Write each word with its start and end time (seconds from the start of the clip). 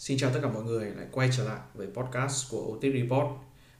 Xin 0.00 0.18
chào 0.18 0.30
tất 0.30 0.40
cả 0.42 0.48
mọi 0.48 0.62
người 0.62 0.90
lại 0.90 1.06
quay 1.12 1.30
trở 1.36 1.44
lại 1.44 1.58
với 1.74 1.86
podcast 1.86 2.50
của 2.50 2.72
Otis 2.72 2.94
Report. 2.94 3.26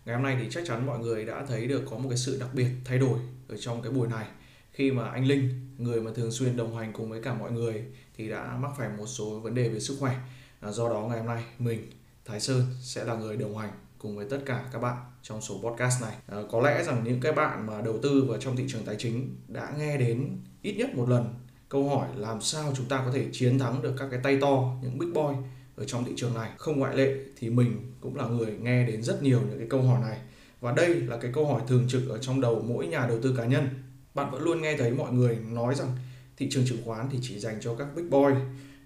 Ngày 0.05 0.15
hôm 0.17 0.25
nay 0.25 0.37
thì 0.41 0.49
chắc 0.51 0.65
chắn 0.67 0.87
mọi 0.87 0.99
người 0.99 1.25
đã 1.25 1.45
thấy 1.49 1.67
được 1.67 1.83
có 1.91 1.99
một 1.99 2.09
cái 2.09 2.19
sự 2.19 2.39
đặc 2.41 2.49
biệt 2.55 2.69
thay 2.85 2.99
đổi 2.99 3.19
ở 3.49 3.57
trong 3.57 3.83
cái 3.83 3.93
buổi 3.93 4.09
này 4.09 4.27
khi 4.73 4.93
mà 4.93 5.09
anh 5.09 5.27
Linh, 5.27 5.71
người 5.79 6.01
mà 6.01 6.11
thường 6.15 6.31
xuyên 6.31 6.57
đồng 6.57 6.77
hành 6.77 6.93
cùng 6.93 7.11
với 7.11 7.23
cả 7.23 7.35
mọi 7.35 7.53
người 7.53 7.85
thì 8.17 8.29
đã 8.29 8.57
mắc 8.61 8.71
phải 8.79 8.89
một 8.99 9.07
số 9.07 9.41
vấn 9.41 9.55
đề 9.55 9.69
về 9.69 9.81
sức 9.81 9.97
khỏe. 10.01 10.17
À, 10.61 10.71
do 10.71 10.89
đó 10.89 11.07
ngày 11.09 11.19
hôm 11.19 11.27
nay 11.27 11.45
mình 11.59 11.91
Thái 12.25 12.41
Sơn 12.41 12.63
sẽ 12.81 13.05
là 13.05 13.15
người 13.15 13.37
đồng 13.37 13.59
hành 13.59 13.71
cùng 13.99 14.17
với 14.17 14.27
tất 14.31 14.39
cả 14.47 14.65
các 14.73 14.79
bạn 14.79 14.97
trong 15.23 15.41
số 15.41 15.61
podcast 15.63 16.03
này. 16.03 16.17
À, 16.27 16.39
có 16.51 16.61
lẽ 16.61 16.85
rằng 16.85 17.05
những 17.05 17.21
cái 17.21 17.33
bạn 17.33 17.67
mà 17.67 17.81
đầu 17.81 17.99
tư 18.03 18.25
vào 18.29 18.39
trong 18.39 18.57
thị 18.57 18.65
trường 18.69 18.85
tài 18.85 18.97
chính 18.99 19.37
đã 19.49 19.73
nghe 19.79 19.97
đến 19.97 20.41
ít 20.63 20.73
nhất 20.73 20.95
một 20.95 21.09
lần 21.09 21.35
câu 21.69 21.89
hỏi 21.89 22.09
làm 22.17 22.41
sao 22.41 22.73
chúng 22.77 22.87
ta 22.87 23.03
có 23.07 23.13
thể 23.13 23.27
chiến 23.33 23.59
thắng 23.59 23.83
được 23.83 23.95
các 23.99 24.09
cái 24.11 24.21
tay 24.23 24.39
to, 24.41 24.77
những 24.83 24.99
big 24.99 25.13
boy 25.13 25.35
ở 25.81 25.87
trong 25.87 26.05
thị 26.05 26.13
trường 26.17 26.35
này. 26.35 26.51
Không 26.57 26.79
ngoại 26.79 26.97
lệ 26.97 27.17
thì 27.39 27.51
mình 27.51 27.93
cũng 28.01 28.17
là 28.17 28.29
người 28.29 28.53
nghe 28.61 28.87
đến 28.87 29.03
rất 29.03 29.23
nhiều 29.23 29.41
những 29.49 29.59
cái 29.59 29.67
câu 29.71 29.83
hỏi 29.83 30.01
này. 30.01 30.19
Và 30.61 30.73
đây 30.73 30.95
là 30.95 31.17
cái 31.17 31.31
câu 31.35 31.47
hỏi 31.47 31.63
thường 31.69 31.87
trực 31.89 32.09
ở 32.09 32.19
trong 32.19 32.41
đầu 32.41 32.65
mỗi 32.69 32.87
nhà 32.87 33.07
đầu 33.07 33.19
tư 33.23 33.35
cá 33.37 33.45
nhân. 33.45 33.69
Bạn 34.15 34.31
vẫn 34.31 34.43
luôn 34.43 34.63
nghe 34.63 34.77
thấy 34.77 34.91
mọi 34.91 35.13
người 35.13 35.39
nói 35.51 35.75
rằng 35.75 35.89
thị 36.37 36.49
trường 36.51 36.67
chứng 36.67 36.83
khoán 36.85 37.09
thì 37.13 37.19
chỉ 37.23 37.39
dành 37.39 37.59
cho 37.61 37.75
các 37.75 37.89
big 37.97 38.11
boy, 38.11 38.33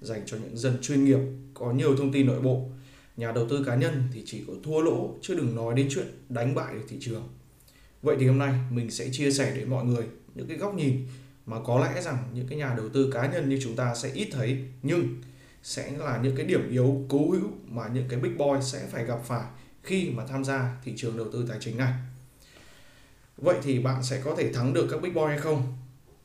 dành 0.00 0.22
cho 0.26 0.36
những 0.36 0.56
dân 0.56 0.78
chuyên 0.82 1.04
nghiệp, 1.04 1.18
có 1.54 1.72
nhiều 1.72 1.96
thông 1.96 2.12
tin 2.12 2.26
nội 2.26 2.40
bộ. 2.40 2.68
Nhà 3.16 3.32
đầu 3.32 3.48
tư 3.48 3.64
cá 3.66 3.76
nhân 3.76 4.02
thì 4.12 4.22
chỉ 4.26 4.44
có 4.46 4.52
thua 4.64 4.80
lỗ, 4.80 5.14
chứ 5.22 5.34
đừng 5.34 5.54
nói 5.54 5.74
đến 5.74 5.88
chuyện 5.90 6.06
đánh 6.28 6.54
bại 6.54 6.74
được 6.74 6.84
thị 6.88 6.96
trường. 7.00 7.28
Vậy 8.02 8.16
thì 8.20 8.26
hôm 8.26 8.38
nay 8.38 8.52
mình 8.70 8.90
sẽ 8.90 9.08
chia 9.12 9.30
sẻ 9.30 9.52
đến 9.56 9.70
mọi 9.70 9.84
người 9.84 10.04
những 10.34 10.46
cái 10.48 10.56
góc 10.56 10.74
nhìn 10.74 11.06
mà 11.46 11.56
có 11.64 11.80
lẽ 11.80 12.02
rằng 12.02 12.18
những 12.34 12.48
cái 12.48 12.58
nhà 12.58 12.74
đầu 12.76 12.88
tư 12.88 13.10
cá 13.12 13.32
nhân 13.32 13.48
như 13.48 13.58
chúng 13.62 13.76
ta 13.76 13.94
sẽ 13.94 14.10
ít 14.14 14.28
thấy. 14.32 14.58
Nhưng 14.82 15.16
sẽ 15.64 15.90
là 15.98 16.20
những 16.22 16.36
cái 16.36 16.46
điểm 16.46 16.70
yếu 16.70 17.04
cố 17.08 17.30
hữu 17.30 17.48
mà 17.68 17.88
những 17.88 18.08
cái 18.08 18.20
big 18.20 18.38
boy 18.38 18.62
sẽ 18.62 18.86
phải 18.90 19.04
gặp 19.04 19.18
phải 19.24 19.44
khi 19.82 20.10
mà 20.10 20.26
tham 20.26 20.44
gia 20.44 20.76
thị 20.84 20.92
trường 20.96 21.16
đầu 21.16 21.26
tư 21.32 21.46
tài 21.48 21.58
chính 21.60 21.76
này. 21.76 21.92
Vậy 23.36 23.56
thì 23.62 23.78
bạn 23.78 24.02
sẽ 24.02 24.20
có 24.24 24.34
thể 24.38 24.52
thắng 24.52 24.72
được 24.72 24.86
các 24.90 25.02
big 25.02 25.14
boy 25.14 25.24
hay 25.28 25.38
không? 25.38 25.76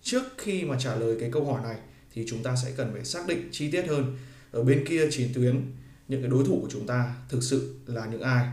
Trước 0.02 0.24
khi 0.38 0.64
mà 0.64 0.76
trả 0.80 0.96
lời 0.96 1.18
cái 1.20 1.30
câu 1.32 1.46
hỏi 1.46 1.62
này 1.64 1.78
thì 2.14 2.26
chúng 2.28 2.44
ta 2.44 2.56
sẽ 2.64 2.72
cần 2.78 2.94
phải 2.94 3.06
xác 3.06 3.28
định 3.28 3.50
chi 3.52 3.72
tiết 3.72 3.88
hơn 3.88 4.18
ở 4.52 4.64
bên 4.64 4.86
kia 4.88 5.12
chiến 5.12 5.30
tuyến 5.34 5.72
những 6.08 6.22
cái 6.22 6.30
đối 6.30 6.46
thủ 6.46 6.60
của 6.62 6.70
chúng 6.72 6.88
ta 6.88 7.16
thực 7.30 7.44
sự 7.44 7.76
là 7.86 8.06
những 8.06 8.22
ai. 8.22 8.48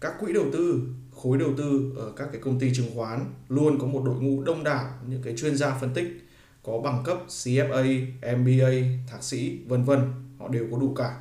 Các 0.00 0.14
quỹ 0.20 0.32
đầu 0.32 0.46
tư, 0.52 0.82
khối 1.10 1.38
đầu 1.38 1.54
tư 1.58 1.92
ở 1.96 2.12
các 2.16 2.28
cái 2.32 2.40
công 2.40 2.58
ty 2.60 2.74
chứng 2.74 2.94
khoán 2.94 3.24
luôn 3.48 3.78
có 3.78 3.86
một 3.86 4.02
đội 4.04 4.20
ngũ 4.20 4.42
đông 4.42 4.64
đảo 4.64 4.98
những 5.06 5.22
cái 5.22 5.34
chuyên 5.36 5.56
gia 5.56 5.78
phân 5.78 5.94
tích 5.94 6.29
có 6.62 6.80
bằng 6.80 7.02
cấp 7.04 7.18
CFA, 7.28 8.06
MBA, 8.36 9.00
thạc 9.10 9.24
sĩ, 9.24 9.58
vân 9.66 9.84
vân, 9.84 10.00
họ 10.38 10.48
đều 10.48 10.66
có 10.70 10.78
đủ 10.78 10.94
cả. 10.94 11.20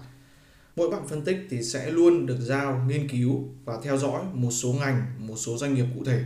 Mỗi 0.75 0.89
bạn 0.89 1.07
phân 1.07 1.21
tích 1.21 1.37
thì 1.49 1.63
sẽ 1.63 1.91
luôn 1.91 2.25
được 2.25 2.37
giao 2.39 2.85
nghiên 2.87 3.07
cứu 3.07 3.43
và 3.65 3.79
theo 3.83 3.97
dõi 3.97 4.23
một 4.33 4.51
số 4.51 4.73
ngành, 4.73 5.05
một 5.17 5.35
số 5.35 5.57
doanh 5.57 5.73
nghiệp 5.73 5.85
cụ 5.95 6.03
thể. 6.03 6.23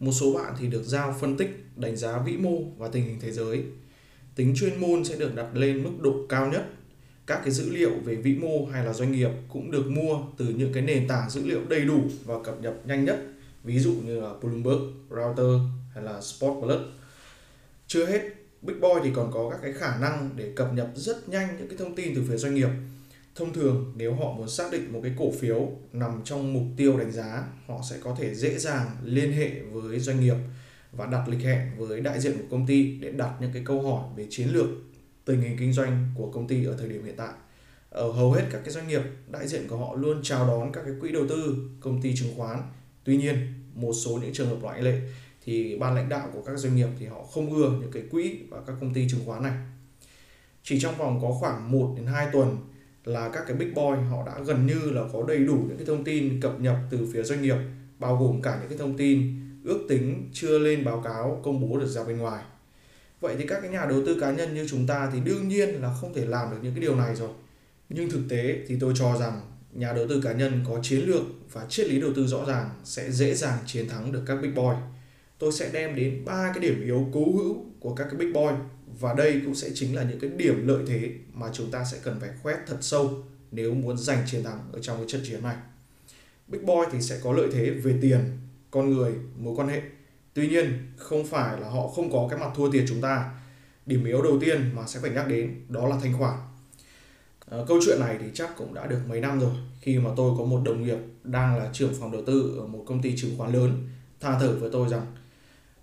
Một 0.00 0.12
số 0.12 0.32
bạn 0.32 0.54
thì 0.58 0.66
được 0.66 0.82
giao 0.82 1.16
phân 1.20 1.36
tích, 1.36 1.66
đánh 1.76 1.96
giá 1.96 2.18
vĩ 2.18 2.36
mô 2.36 2.58
và 2.78 2.88
tình 2.88 3.04
hình 3.04 3.20
thế 3.20 3.30
giới. 3.30 3.62
Tính 4.34 4.54
chuyên 4.56 4.80
môn 4.80 5.04
sẽ 5.04 5.16
được 5.16 5.34
đặt 5.34 5.46
lên 5.54 5.82
mức 5.82 5.90
độ 6.00 6.14
cao 6.28 6.50
nhất. 6.50 6.70
Các 7.26 7.40
cái 7.44 7.50
dữ 7.50 7.70
liệu 7.70 7.90
về 8.04 8.14
vĩ 8.14 8.34
mô 8.34 8.66
hay 8.66 8.84
là 8.84 8.92
doanh 8.92 9.12
nghiệp 9.12 9.30
cũng 9.48 9.70
được 9.70 9.86
mua 9.86 10.18
từ 10.36 10.48
những 10.48 10.72
cái 10.72 10.82
nền 10.82 11.08
tảng 11.08 11.30
dữ 11.30 11.46
liệu 11.46 11.60
đầy 11.68 11.80
đủ 11.80 12.00
và 12.24 12.34
cập 12.44 12.60
nhật 12.60 12.86
nhanh 12.86 13.04
nhất. 13.04 13.26
Ví 13.64 13.78
dụ 13.78 13.92
như 14.04 14.20
là 14.20 14.30
Bloomberg, 14.42 14.80
Reuters 15.10 15.62
hay 15.94 16.04
là 16.04 16.20
Spot 16.20 16.62
Plus. 16.62 16.80
Chưa 17.86 18.06
hết, 18.06 18.22
Big 18.64 18.80
Boy 18.80 18.88
thì 19.04 19.10
còn 19.14 19.30
có 19.32 19.50
các 19.50 19.58
cái 19.62 19.72
khả 19.72 19.98
năng 19.98 20.30
để 20.36 20.52
cập 20.56 20.74
nhật 20.74 20.88
rất 20.94 21.28
nhanh 21.28 21.56
những 21.58 21.68
cái 21.68 21.78
thông 21.78 21.96
tin 21.96 22.14
từ 22.14 22.24
phía 22.28 22.36
doanh 22.36 22.54
nghiệp. 22.54 22.68
Thông 23.34 23.52
thường 23.52 23.92
nếu 23.96 24.14
họ 24.14 24.32
muốn 24.32 24.48
xác 24.48 24.72
định 24.72 24.92
một 24.92 25.00
cái 25.02 25.12
cổ 25.18 25.32
phiếu 25.40 25.70
nằm 25.92 26.20
trong 26.24 26.52
mục 26.52 26.62
tiêu 26.76 26.98
đánh 26.98 27.12
giá, 27.12 27.44
họ 27.66 27.80
sẽ 27.90 27.96
có 28.02 28.16
thể 28.18 28.34
dễ 28.34 28.58
dàng 28.58 28.86
liên 29.04 29.32
hệ 29.32 29.60
với 29.60 30.00
doanh 30.00 30.20
nghiệp 30.20 30.36
và 30.92 31.06
đặt 31.06 31.28
lịch 31.28 31.40
hẹn 31.40 31.70
với 31.78 32.00
đại 32.00 32.20
diện 32.20 32.32
của 32.38 32.44
công 32.50 32.66
ty 32.66 32.98
để 33.00 33.12
đặt 33.12 33.30
những 33.40 33.50
cái 33.52 33.62
câu 33.66 33.82
hỏi 33.82 34.08
về 34.16 34.26
chiến 34.30 34.48
lược 34.48 34.66
tình 35.24 35.40
hình 35.40 35.56
kinh 35.58 35.72
doanh 35.72 36.06
của 36.16 36.30
công 36.30 36.48
ty 36.48 36.64
ở 36.64 36.76
thời 36.78 36.88
điểm 36.88 37.04
hiện 37.04 37.14
tại. 37.16 37.32
Ở 37.90 38.12
hầu 38.12 38.32
hết 38.32 38.42
các 38.50 38.60
cái 38.64 38.74
doanh 38.74 38.88
nghiệp, 38.88 39.02
đại 39.28 39.48
diện 39.48 39.68
của 39.68 39.76
họ 39.76 39.94
luôn 39.94 40.20
chào 40.22 40.46
đón 40.46 40.72
các 40.72 40.82
cái 40.84 40.94
quỹ 41.00 41.12
đầu 41.12 41.26
tư, 41.28 41.56
công 41.80 42.02
ty 42.02 42.16
chứng 42.16 42.34
khoán. 42.36 42.62
Tuy 43.04 43.16
nhiên, 43.16 43.36
một 43.74 43.92
số 43.92 44.18
những 44.22 44.32
trường 44.32 44.48
hợp 44.48 44.56
ngoại 44.60 44.82
lệ 44.82 45.00
thì 45.44 45.76
ban 45.76 45.94
lãnh 45.94 46.08
đạo 46.08 46.28
của 46.32 46.42
các 46.46 46.56
doanh 46.56 46.76
nghiệp 46.76 46.88
thì 46.98 47.06
họ 47.06 47.22
không 47.22 47.54
ưa 47.54 47.70
những 47.80 47.90
cái 47.92 48.02
quỹ 48.10 48.38
và 48.50 48.60
các 48.66 48.76
công 48.80 48.94
ty 48.94 49.08
chứng 49.08 49.20
khoán 49.26 49.42
này. 49.42 49.52
Chỉ 50.62 50.80
trong 50.80 50.96
vòng 50.98 51.18
có 51.22 51.32
khoảng 51.40 51.72
1 51.72 51.94
đến 51.96 52.06
2 52.06 52.28
tuần 52.32 52.56
là 53.04 53.28
các 53.28 53.44
cái 53.46 53.56
big 53.56 53.74
boy 53.74 53.96
họ 54.10 54.26
đã 54.26 54.38
gần 54.46 54.66
như 54.66 54.90
là 54.90 55.02
có 55.12 55.24
đầy 55.28 55.38
đủ 55.38 55.54
những 55.68 55.76
cái 55.76 55.86
thông 55.86 56.04
tin 56.04 56.40
cập 56.40 56.60
nhật 56.60 56.76
từ 56.90 57.08
phía 57.12 57.22
doanh 57.22 57.42
nghiệp, 57.42 57.56
bao 57.98 58.16
gồm 58.16 58.42
cả 58.42 58.58
những 58.60 58.68
cái 58.68 58.78
thông 58.78 58.96
tin 58.96 59.40
ước 59.64 59.86
tính 59.88 60.30
chưa 60.32 60.58
lên 60.58 60.84
báo 60.84 61.00
cáo 61.04 61.40
công 61.44 61.60
bố 61.60 61.78
được 61.78 61.86
ra 61.86 62.04
bên 62.04 62.18
ngoài. 62.18 62.42
Vậy 63.20 63.34
thì 63.38 63.46
các 63.46 63.60
cái 63.60 63.70
nhà 63.70 63.86
đầu 63.88 64.02
tư 64.06 64.20
cá 64.20 64.32
nhân 64.32 64.54
như 64.54 64.66
chúng 64.68 64.86
ta 64.86 65.10
thì 65.12 65.20
đương 65.20 65.48
nhiên 65.48 65.68
là 65.68 65.94
không 66.00 66.14
thể 66.14 66.26
làm 66.26 66.50
được 66.50 66.56
những 66.62 66.74
cái 66.74 66.80
điều 66.80 66.96
này 66.96 67.16
rồi. 67.16 67.30
Nhưng 67.88 68.10
thực 68.10 68.22
tế 68.28 68.58
thì 68.68 68.76
tôi 68.80 68.92
cho 68.96 69.16
rằng 69.16 69.40
nhà 69.72 69.92
đầu 69.92 70.06
tư 70.08 70.20
cá 70.24 70.32
nhân 70.32 70.64
có 70.68 70.78
chiến 70.82 71.04
lược 71.06 71.22
và 71.52 71.66
triết 71.68 71.86
lý 71.86 72.00
đầu 72.00 72.10
tư 72.16 72.26
rõ 72.26 72.44
ràng 72.44 72.70
sẽ 72.84 73.10
dễ 73.10 73.34
dàng 73.34 73.58
chiến 73.66 73.88
thắng 73.88 74.12
được 74.12 74.22
các 74.26 74.36
big 74.42 74.54
boy 74.54 74.74
tôi 75.44 75.52
sẽ 75.52 75.70
đem 75.72 75.94
đến 75.94 76.24
ba 76.24 76.52
cái 76.54 76.60
điểm 76.60 76.82
yếu 76.84 77.08
cố 77.12 77.20
hữu 77.20 77.64
của 77.80 77.94
các 77.94 78.04
cái 78.10 78.18
big 78.18 78.32
boy 78.32 78.46
và 79.00 79.14
đây 79.14 79.40
cũng 79.44 79.54
sẽ 79.54 79.70
chính 79.74 79.96
là 79.96 80.02
những 80.02 80.20
cái 80.20 80.30
điểm 80.30 80.66
lợi 80.66 80.82
thế 80.86 81.10
mà 81.32 81.46
chúng 81.52 81.70
ta 81.70 81.84
sẽ 81.84 81.98
cần 82.02 82.20
phải 82.20 82.30
khoét 82.42 82.56
thật 82.66 82.76
sâu 82.80 83.22
nếu 83.50 83.74
muốn 83.74 83.98
giành 83.98 84.22
chiến 84.26 84.44
thắng 84.44 84.58
ở 84.72 84.78
trong 84.82 84.96
cái 84.96 85.06
trận 85.08 85.20
chiến 85.24 85.42
này. 85.42 85.56
Big 86.48 86.66
boy 86.66 86.74
thì 86.92 87.00
sẽ 87.00 87.18
có 87.22 87.32
lợi 87.32 87.48
thế 87.52 87.70
về 87.70 87.94
tiền, 88.02 88.20
con 88.70 88.90
người, 88.90 89.12
mối 89.38 89.54
quan 89.56 89.68
hệ. 89.68 89.82
Tuy 90.34 90.48
nhiên, 90.48 90.92
không 90.96 91.26
phải 91.26 91.60
là 91.60 91.68
họ 91.68 91.88
không 91.88 92.12
có 92.12 92.26
cái 92.30 92.38
mặt 92.38 92.50
thua 92.56 92.70
tiền 92.70 92.84
chúng 92.88 93.00
ta. 93.00 93.30
Điểm 93.86 94.04
yếu 94.04 94.22
đầu 94.22 94.38
tiên 94.40 94.70
mà 94.74 94.86
sẽ 94.86 95.00
phải 95.00 95.10
nhắc 95.10 95.28
đến 95.28 95.66
đó 95.68 95.88
là 95.88 95.96
thanh 96.02 96.18
khoản. 96.18 96.38
À, 97.50 97.58
câu 97.68 97.78
chuyện 97.86 98.00
này 98.00 98.16
thì 98.20 98.26
chắc 98.34 98.56
cũng 98.56 98.74
đã 98.74 98.86
được 98.86 99.00
mấy 99.08 99.20
năm 99.20 99.40
rồi 99.40 99.52
khi 99.80 99.98
mà 99.98 100.10
tôi 100.16 100.34
có 100.38 100.44
một 100.44 100.62
đồng 100.64 100.84
nghiệp 100.84 100.98
đang 101.24 101.58
là 101.58 101.70
trưởng 101.72 101.94
phòng 102.00 102.12
đầu 102.12 102.22
tư 102.26 102.56
ở 102.60 102.66
một 102.66 102.84
công 102.86 103.02
ty 103.02 103.16
chứng 103.16 103.38
khoán 103.38 103.52
lớn 103.52 103.88
tha 104.20 104.38
thở 104.40 104.58
với 104.60 104.70
tôi 104.72 104.88
rằng 104.88 105.06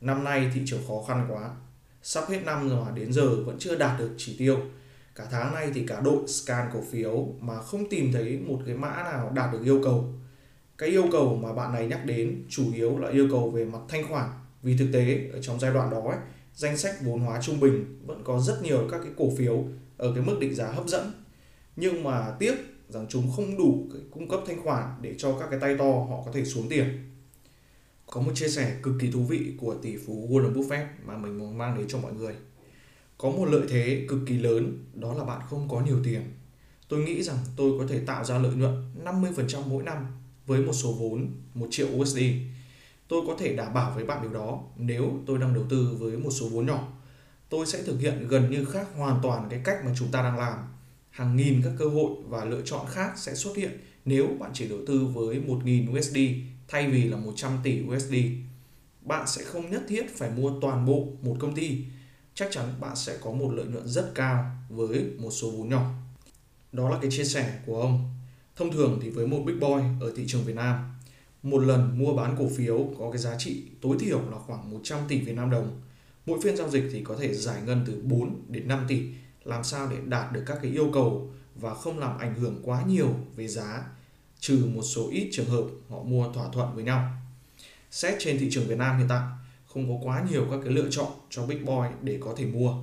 năm 0.01 0.23
nay 0.23 0.51
thị 0.53 0.61
trường 0.65 0.81
khó 0.87 1.03
khăn 1.07 1.27
quá. 1.29 1.55
Sắp 2.03 2.23
hết 2.29 2.39
năm 2.45 2.69
rồi 2.69 2.85
mà 2.85 2.91
đến 2.91 3.13
giờ 3.13 3.43
vẫn 3.43 3.55
chưa 3.59 3.75
đạt 3.75 3.99
được 3.99 4.09
chỉ 4.17 4.35
tiêu. 4.37 4.59
Cả 5.15 5.27
tháng 5.31 5.53
nay 5.53 5.71
thì 5.73 5.85
cả 5.87 5.99
đội 5.99 6.27
scan 6.27 6.69
cổ 6.73 6.79
phiếu 6.91 7.27
mà 7.39 7.61
không 7.61 7.89
tìm 7.89 8.11
thấy 8.13 8.39
một 8.39 8.59
cái 8.65 8.75
mã 8.75 8.89
nào 8.89 9.31
đạt 9.35 9.53
được 9.53 9.63
yêu 9.63 9.81
cầu. 9.83 10.13
Cái 10.77 10.89
yêu 10.89 11.03
cầu 11.11 11.35
mà 11.35 11.53
bạn 11.53 11.73
này 11.73 11.87
nhắc 11.87 12.05
đến 12.05 12.45
chủ 12.49 12.63
yếu 12.73 12.97
là 12.97 13.09
yêu 13.09 13.27
cầu 13.31 13.49
về 13.49 13.65
mặt 13.65 13.79
thanh 13.87 14.07
khoản. 14.07 14.29
Vì 14.63 14.77
thực 14.77 14.87
tế 14.93 15.29
ở 15.33 15.41
trong 15.41 15.59
giai 15.59 15.73
đoạn 15.73 15.89
đó 15.89 16.01
ấy, 16.05 16.17
danh 16.55 16.77
sách 16.77 16.95
vốn 17.01 17.19
hóa 17.19 17.41
trung 17.41 17.59
bình 17.59 17.99
vẫn 18.05 18.21
có 18.23 18.39
rất 18.39 18.63
nhiều 18.63 18.87
các 18.91 19.01
cái 19.03 19.11
cổ 19.17 19.29
phiếu 19.37 19.63
ở 19.97 20.11
cái 20.15 20.23
mức 20.23 20.37
định 20.39 20.55
giá 20.55 20.71
hấp 20.71 20.87
dẫn. 20.87 21.11
Nhưng 21.75 22.03
mà 22.03 22.35
tiếc 22.39 22.55
rằng 22.89 23.05
chúng 23.09 23.31
không 23.35 23.57
đủ 23.57 23.87
cái 23.93 24.01
cung 24.11 24.29
cấp 24.29 24.39
thanh 24.47 24.63
khoản 24.63 24.95
để 25.01 25.15
cho 25.17 25.39
các 25.39 25.47
cái 25.49 25.59
tay 25.59 25.77
to 25.77 25.85
họ 25.85 26.21
có 26.25 26.31
thể 26.33 26.45
xuống 26.45 26.69
tiền 26.69 27.10
có 28.11 28.21
một 28.21 28.31
chia 28.35 28.47
sẻ 28.47 28.75
cực 28.83 28.93
kỳ 28.99 29.11
thú 29.11 29.19
vị 29.19 29.53
của 29.57 29.75
tỷ 29.81 29.97
phú 29.97 30.27
Warren 30.31 30.53
Buffett 30.53 30.85
mà 31.05 31.17
mình 31.17 31.37
muốn 31.37 31.57
mang 31.57 31.77
đến 31.77 31.87
cho 31.87 31.97
mọi 31.97 32.13
người. 32.13 32.33
Có 33.17 33.29
một 33.29 33.45
lợi 33.45 33.61
thế 33.69 34.05
cực 34.09 34.19
kỳ 34.25 34.37
lớn, 34.37 34.85
đó 34.93 35.13
là 35.13 35.23
bạn 35.23 35.41
không 35.49 35.69
có 35.69 35.81
nhiều 35.81 35.97
tiền. 36.03 36.21
Tôi 36.87 37.03
nghĩ 37.03 37.23
rằng 37.23 37.37
tôi 37.55 37.79
có 37.79 37.85
thể 37.87 37.99
tạo 37.99 38.25
ra 38.25 38.37
lợi 38.37 38.55
nhuận 38.55 38.93
50% 39.05 39.61
mỗi 39.67 39.83
năm 39.83 40.05
với 40.45 40.61
một 40.61 40.73
số 40.73 40.93
vốn 40.93 41.31
1 41.53 41.67
triệu 41.71 41.87
USD. 41.87 42.19
Tôi 43.07 43.21
có 43.27 43.35
thể 43.39 43.55
đảm 43.55 43.73
bảo 43.73 43.91
với 43.95 44.05
bạn 44.05 44.21
điều 44.21 44.33
đó 44.33 44.63
nếu 44.77 45.11
tôi 45.25 45.37
đang 45.37 45.53
đầu 45.53 45.63
tư 45.69 45.95
với 45.99 46.17
một 46.17 46.31
số 46.31 46.49
vốn 46.49 46.65
nhỏ. 46.65 46.93
Tôi 47.49 47.65
sẽ 47.65 47.83
thực 47.83 47.99
hiện 47.99 48.27
gần 48.27 48.51
như 48.51 48.65
khác 48.65 48.87
hoàn 48.95 49.19
toàn 49.23 49.47
cái 49.49 49.61
cách 49.63 49.77
mà 49.85 49.91
chúng 49.97 50.11
ta 50.11 50.21
đang 50.21 50.37
làm. 50.37 50.57
Hàng 51.09 51.35
nghìn 51.35 51.61
các 51.63 51.73
cơ 51.79 51.85
hội 51.85 52.11
và 52.27 52.45
lựa 52.45 52.61
chọn 52.65 52.85
khác 52.89 53.13
sẽ 53.17 53.35
xuất 53.35 53.57
hiện 53.57 53.79
nếu 54.05 54.27
bạn 54.39 54.51
chỉ 54.53 54.69
đầu 54.69 54.79
tư 54.87 55.05
với 55.05 55.41
1.000 55.47 55.97
USD 55.97 56.17
thay 56.71 56.87
vì 56.87 57.03
là 57.03 57.17
100 57.17 57.51
tỷ 57.63 57.81
USD. 57.87 58.13
Bạn 59.01 59.27
sẽ 59.27 59.43
không 59.43 59.71
nhất 59.71 59.83
thiết 59.87 60.17
phải 60.17 60.29
mua 60.29 60.51
toàn 60.61 60.85
bộ 60.85 61.07
một 61.21 61.35
công 61.39 61.55
ty. 61.55 61.85
Chắc 62.33 62.47
chắn 62.51 62.73
bạn 62.79 62.95
sẽ 62.95 63.17
có 63.21 63.31
một 63.31 63.51
lợi 63.53 63.65
nhuận 63.65 63.87
rất 63.87 64.11
cao 64.15 64.51
với 64.69 65.05
một 65.17 65.31
số 65.31 65.51
vốn 65.51 65.69
nhỏ. 65.69 65.91
Đó 66.71 66.89
là 66.89 66.97
cái 67.01 67.11
chia 67.11 67.23
sẻ 67.23 67.59
của 67.65 67.81
ông. 67.81 68.15
Thông 68.55 68.71
thường 68.71 68.99
thì 69.01 69.09
với 69.09 69.27
một 69.27 69.43
big 69.45 69.59
boy 69.59 69.81
ở 70.01 70.13
thị 70.15 70.23
trường 70.27 70.43
Việt 70.43 70.55
Nam, 70.55 70.93
một 71.43 71.59
lần 71.59 71.99
mua 71.99 72.13
bán 72.13 72.35
cổ 72.39 72.49
phiếu 72.57 72.89
có 72.99 73.11
cái 73.11 73.21
giá 73.21 73.35
trị 73.37 73.63
tối 73.81 73.97
thiểu 73.99 74.21
là 74.31 74.37
khoảng 74.39 74.71
100 74.71 74.99
tỷ 75.07 75.21
Việt 75.21 75.35
Nam 75.35 75.49
đồng. 75.49 75.81
Mỗi 76.25 76.39
phiên 76.41 76.57
giao 76.57 76.69
dịch 76.69 76.83
thì 76.91 77.03
có 77.03 77.15
thể 77.19 77.33
giải 77.33 77.61
ngân 77.65 77.83
từ 77.87 78.01
4 78.03 78.41
đến 78.47 78.67
5 78.67 78.85
tỷ. 78.87 79.01
Làm 79.43 79.63
sao 79.63 79.87
để 79.89 79.97
đạt 80.05 80.31
được 80.31 80.43
các 80.45 80.57
cái 80.61 80.71
yêu 80.71 80.89
cầu 80.93 81.31
và 81.55 81.73
không 81.73 81.99
làm 81.99 82.17
ảnh 82.17 82.35
hưởng 82.35 82.59
quá 82.63 82.83
nhiều 82.87 83.09
về 83.35 83.47
giá 83.47 83.83
trừ 84.41 84.65
một 84.75 84.81
số 84.81 85.09
ít 85.11 85.29
trường 85.31 85.49
hợp 85.49 85.63
họ 85.89 86.03
mua 86.03 86.33
thỏa 86.33 86.49
thuận 86.53 86.75
với 86.75 86.83
nhau. 86.83 87.11
Xét 87.91 88.15
trên 88.19 88.39
thị 88.39 88.47
trường 88.51 88.67
Việt 88.67 88.77
Nam 88.77 88.97
hiện 88.97 89.07
tại, 89.09 89.21
không 89.67 89.87
có 89.89 90.07
quá 90.07 90.25
nhiều 90.31 90.47
các 90.51 90.59
cái 90.63 90.73
lựa 90.73 90.89
chọn 90.89 91.11
cho 91.29 91.45
Big 91.45 91.65
Boy 91.65 91.87
để 92.01 92.17
có 92.21 92.33
thể 92.37 92.45
mua. 92.45 92.73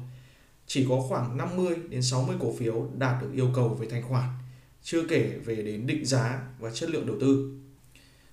Chỉ 0.66 0.86
có 0.88 1.00
khoảng 1.08 1.36
50 1.36 1.76
đến 1.88 2.02
60 2.02 2.36
cổ 2.40 2.52
phiếu 2.58 2.86
đạt 2.98 3.22
được 3.22 3.28
yêu 3.34 3.50
cầu 3.54 3.68
về 3.68 3.88
thanh 3.90 4.02
khoản 4.02 4.28
chưa 4.82 5.06
kể 5.08 5.32
về 5.44 5.54
đến 5.54 5.86
định 5.86 6.06
giá 6.06 6.42
và 6.58 6.70
chất 6.70 6.90
lượng 6.90 7.06
đầu 7.06 7.16
tư. 7.20 7.58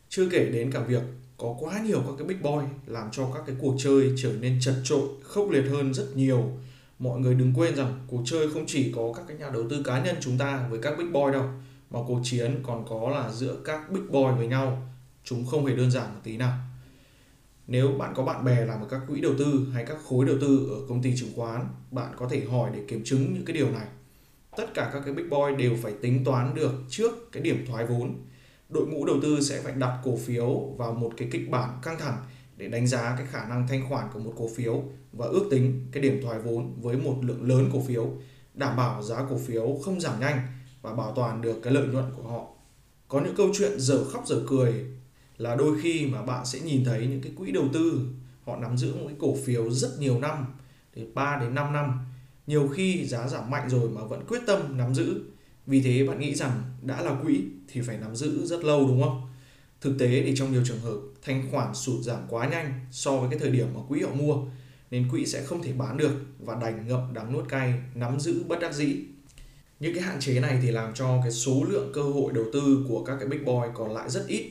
Chưa 0.10 0.30
kể 0.30 0.46
đến 0.46 0.72
cả 0.72 0.80
việc 0.80 1.02
có 1.38 1.56
quá 1.60 1.80
nhiều 1.80 2.04
các 2.08 2.14
cái 2.18 2.28
big 2.28 2.42
boy 2.42 2.66
làm 2.86 3.10
cho 3.12 3.32
các 3.34 3.44
cái 3.48 3.56
cuộc 3.60 3.76
chơi 3.78 4.12
trở 4.18 4.34
nên 4.40 4.60
chật 4.62 4.76
trội, 4.84 5.08
khốc 5.24 5.50
liệt 5.50 5.64
hơn 5.70 5.94
rất 5.94 6.08
nhiều. 6.16 6.52
Mọi 7.00 7.20
người 7.20 7.36
đừng 7.36 7.54
quên 7.54 7.76
rằng 7.76 8.06
cuộc 8.08 8.22
chơi 8.26 8.50
không 8.54 8.66
chỉ 8.68 8.92
có 8.96 9.14
các 9.16 9.24
cái 9.28 9.38
nhà 9.38 9.50
đầu 9.50 9.64
tư 9.70 9.84
cá 9.84 10.04
nhân 10.04 10.16
chúng 10.22 10.38
ta 10.38 10.68
với 10.70 10.80
các 10.82 10.98
big 10.98 11.12
boy 11.12 11.32
đâu, 11.34 11.50
mà 11.90 12.00
cuộc 12.08 12.20
chiến 12.24 12.60
còn 12.64 12.86
có 12.90 13.10
là 13.10 13.32
giữa 13.32 13.58
các 13.66 13.92
big 13.92 14.12
boy 14.12 14.24
với 14.38 14.48
nhau. 14.48 14.90
Chúng 15.24 15.46
không 15.46 15.66
hề 15.66 15.76
đơn 15.76 15.92
giản 15.92 16.14
một 16.14 16.20
tí 16.24 16.38
nào. 16.38 16.58
Nếu 17.68 17.88
bạn 17.88 18.14
có 18.16 18.24
bạn 18.24 18.46
bè 18.46 18.66
làm 18.66 18.82
ở 18.82 18.88
các 18.90 19.02
quỹ 19.08 19.22
đầu 19.22 19.34
tư 19.40 19.68
hay 19.74 19.86
các 19.86 19.98
khối 20.10 20.26
đầu 20.26 20.36
tư 20.42 20.70
ở 20.70 20.88
công 20.90 21.02
ty 21.02 21.18
chứng 21.18 21.30
khoán, 21.36 21.68
bạn 21.92 22.14
có 22.18 22.28
thể 22.28 22.46
hỏi 22.46 22.70
để 22.74 22.84
kiểm 22.88 23.04
chứng 23.04 23.34
những 23.34 23.46
cái 23.46 23.54
điều 23.54 23.72
này. 23.72 23.88
Tất 24.58 24.74
cả 24.74 24.90
các 24.94 25.02
cái 25.06 25.14
big 25.14 25.30
boy 25.30 25.56
đều 25.58 25.76
phải 25.82 25.94
tính 26.02 26.24
toán 26.24 26.56
được 26.56 26.72
trước 26.90 27.32
cái 27.32 27.44
điểm 27.44 27.66
thoái 27.68 27.86
vốn. 27.86 28.16
Đội 28.70 28.88
ngũ 28.88 29.06
đầu 29.06 29.16
tư 29.22 29.42
sẽ 29.42 29.62
phải 29.62 29.74
đặt 29.74 30.00
cổ 30.04 30.18
phiếu 30.18 30.60
vào 30.78 30.94
một 30.94 31.12
cái 31.18 31.28
kịch 31.32 31.50
bản 31.50 31.80
căng 31.82 32.00
thẳng 32.00 32.18
để 32.58 32.68
đánh 32.68 32.88
giá 32.88 33.16
cái 33.18 33.28
khả 33.28 33.46
năng 33.46 33.68
thanh 33.68 33.90
khoản 33.90 34.08
của 34.14 34.20
một 34.20 34.34
cổ 34.38 34.50
phiếu 34.56 34.84
và 35.12 35.26
ước 35.26 35.48
tính 35.52 35.88
cái 35.92 36.04
điểm 36.04 36.20
thoái 36.24 36.40
vốn 36.40 36.82
với 36.82 36.98
một 36.98 37.16
lượng 37.22 37.44
lớn 37.44 37.70
cổ 37.74 37.82
phiếu, 37.88 38.12
đảm 38.54 38.78
bảo 38.78 39.04
giá 39.04 39.26
cổ 39.30 39.38
phiếu 39.38 39.78
không 39.86 40.02
giảm 40.02 40.20
nhanh 40.20 40.40
và 40.86 40.94
bảo 40.94 41.14
toàn 41.16 41.42
được 41.42 41.60
cái 41.64 41.74
lợi 41.74 41.88
nhuận 41.88 42.06
của 42.16 42.24
họ. 42.24 42.48
Có 43.08 43.22
những 43.22 43.36
câu 43.36 43.50
chuyện 43.58 43.80
dở 43.80 44.04
khóc 44.04 44.24
dở 44.28 44.42
cười 44.48 44.86
là 45.38 45.56
đôi 45.56 45.82
khi 45.82 46.06
mà 46.06 46.22
bạn 46.22 46.46
sẽ 46.46 46.60
nhìn 46.60 46.86
thấy 46.86 47.08
những 47.08 47.22
cái 47.22 47.32
quỹ 47.38 47.52
đầu 47.52 47.66
tư, 47.74 48.08
họ 48.46 48.58
nắm 48.58 48.78
giữ 48.78 48.96
một 48.96 49.06
cái 49.08 49.16
cổ 49.20 49.36
phiếu 49.46 49.72
rất 49.72 49.90
nhiều 50.00 50.20
năm 50.20 50.46
từ 50.96 51.08
3 51.14 51.38
đến 51.42 51.56
5 51.56 51.74
năm. 51.74 52.00
Nhiều 52.48 52.68
khi 52.68 53.06
giá 53.06 53.28
giảm 53.28 53.50
mạnh 53.50 53.70
rồi 53.70 53.90
mà 53.90 54.04
vẫn 54.04 54.26
quyết 54.28 54.40
tâm 54.48 54.78
nắm 54.78 54.96
giữ. 54.96 55.22
Vì 55.68 55.82
thế 55.82 56.08
bạn 56.08 56.20
nghĩ 56.20 56.36
rằng 56.36 56.64
đã 56.82 57.02
là 57.02 57.16
quỹ 57.24 57.42
thì 57.68 57.82
phải 57.82 57.98
nắm 57.98 58.16
giữ 58.16 58.46
rất 58.46 58.64
lâu, 58.64 58.88
đúng 58.88 59.04
không? 59.04 59.22
Thực 59.82 59.96
tế 60.00 60.24
thì 60.26 60.34
trong 60.36 60.52
nhiều 60.52 60.64
trường 60.66 60.80
hợp, 60.80 61.00
thanh 61.22 61.48
khoản 61.52 61.76
sụt 61.76 62.04
giảm 62.04 62.20
quá 62.30 62.50
nhanh 62.50 62.86
so 62.92 63.18
với 63.18 63.30
cái 63.30 63.40
thời 63.40 63.52
điểm 63.52 63.68
mà 63.74 63.80
quỹ 63.88 64.02
họ 64.02 64.10
mua, 64.14 64.38
nên 64.92 65.10
quỹ 65.12 65.26
sẽ 65.26 65.44
không 65.44 65.64
thể 65.64 65.74
bán 65.74 65.98
được 65.98 66.26
và 66.40 66.56
đành 66.56 66.88
ngậm 66.88 67.14
đắng 67.14 67.34
nuốt 67.34 67.50
cay, 67.50 67.74
nắm 67.96 68.20
giữ 68.20 68.44
bất 68.48 68.60
đắc 68.60 68.74
dĩ 68.74 69.06
những 69.80 69.94
cái 69.94 70.04
hạn 70.04 70.20
chế 70.20 70.40
này 70.40 70.60
thì 70.62 70.72
làm 70.72 70.94
cho 70.94 71.20
cái 71.22 71.32
số 71.32 71.64
lượng 71.70 71.92
cơ 71.94 72.02
hội 72.02 72.34
đầu 72.34 72.46
tư 72.54 72.86
của 72.90 73.04
các 73.04 73.16
cái 73.20 73.28
big 73.28 73.46
boy 73.46 73.68
còn 73.74 73.94
lại 73.94 74.10
rất 74.10 74.28
ít. 74.28 74.46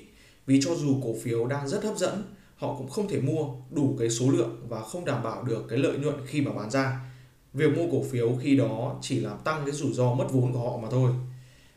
Vì 0.46 0.60
cho 0.62 0.74
dù 0.74 1.00
cổ 1.04 1.14
phiếu 1.22 1.46
đang 1.46 1.68
rất 1.68 1.84
hấp 1.84 1.96
dẫn, 1.96 2.22
họ 2.56 2.74
cũng 2.78 2.88
không 2.88 3.08
thể 3.08 3.20
mua 3.20 3.46
đủ 3.70 3.96
cái 3.98 4.10
số 4.10 4.30
lượng 4.30 4.66
và 4.68 4.80
không 4.80 5.04
đảm 5.04 5.22
bảo 5.22 5.42
được 5.42 5.64
cái 5.68 5.78
lợi 5.78 5.98
nhuận 5.98 6.14
khi 6.26 6.40
mà 6.40 6.52
bán 6.52 6.70
ra. 6.70 7.00
Việc 7.52 7.76
mua 7.76 7.90
cổ 7.90 8.04
phiếu 8.10 8.38
khi 8.42 8.56
đó 8.56 8.98
chỉ 9.02 9.20
làm 9.20 9.38
tăng 9.44 9.62
cái 9.64 9.74
rủi 9.74 9.92
ro 9.92 10.14
mất 10.14 10.26
vốn 10.32 10.52
của 10.52 10.70
họ 10.70 10.76
mà 10.76 10.88
thôi. 10.90 11.10